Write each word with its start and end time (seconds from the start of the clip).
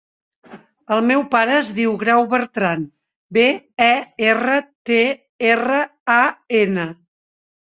El 0.95 1.01
meu 1.09 1.19
pare 1.33 1.53
es 1.57 1.67
diu 1.79 1.91
Grau 2.05 2.25
Bertran: 2.31 2.87
be, 3.37 3.45
e, 3.91 3.91
erra, 4.33 4.57
te, 4.91 4.99
erra, 5.51 5.81
a, 6.19 6.21
ena. 6.65 6.89